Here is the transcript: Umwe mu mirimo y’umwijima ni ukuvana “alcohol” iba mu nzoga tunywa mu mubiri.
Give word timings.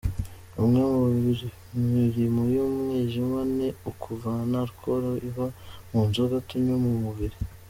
Umwe 0.63 0.81
mu 0.93 1.03
mirimo 1.93 2.41
y’umwijima 2.53 3.39
ni 3.57 3.67
ukuvana 3.91 4.55
“alcohol” 4.63 5.05
iba 5.29 5.45
mu 5.91 5.99
nzoga 6.07 6.35
tunywa 6.47 6.77
mu 6.85 6.93
mubiri. 7.03 7.37